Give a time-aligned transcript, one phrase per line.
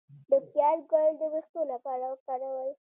[0.29, 2.71] د پیاز ګل د ویښتو لپاره وکاروئ